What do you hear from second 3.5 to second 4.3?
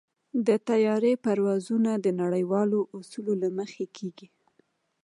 مخې کېږي.